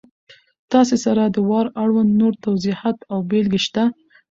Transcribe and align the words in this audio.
تاسې 0.71 0.95
سره 1.05 1.23
د 1.25 1.37
وار 1.49 1.67
اړوند 1.83 2.11
نور 2.19 2.33
توضیحات 2.45 2.97
او 3.11 3.17
بېلګې 3.29 3.59
شته! 3.65 3.83